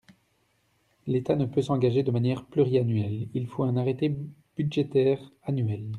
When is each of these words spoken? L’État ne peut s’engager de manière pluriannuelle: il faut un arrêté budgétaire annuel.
L’État 1.05 1.35
ne 1.35 1.45
peut 1.45 1.61
s’engager 1.61 2.01
de 2.01 2.09
manière 2.09 2.43
pluriannuelle: 2.45 3.27
il 3.35 3.45
faut 3.45 3.61
un 3.65 3.77
arrêté 3.77 4.11
budgétaire 4.57 5.31
annuel. 5.43 5.89